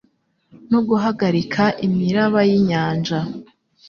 no 0.71 0.79
guhagarika 0.89 1.63
imiraba 1.87 2.39
y'inyanja? 2.49 3.19